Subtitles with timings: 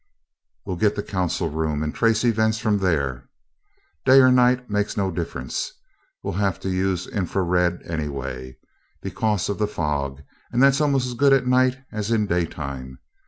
[0.65, 3.29] "We'll get the council room, and trace events from there.
[4.03, 5.73] Day or night makes no difference
[6.23, 8.57] we'll have to use infra red anyway,
[9.03, 12.97] because of the fog, and that's almost as good at night as in the daytime.